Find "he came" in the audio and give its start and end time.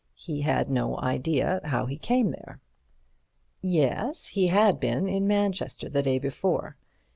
1.85-2.31